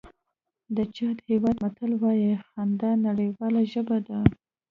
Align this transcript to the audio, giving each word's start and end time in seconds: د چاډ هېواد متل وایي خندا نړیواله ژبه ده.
د 0.75 0.77
چاډ 0.95 1.17
هېواد 1.29 1.55
متل 1.63 1.91
وایي 2.01 2.31
خندا 2.49 2.91
نړیواله 3.07 3.61
ژبه 3.71 3.97
ده. 4.07 4.19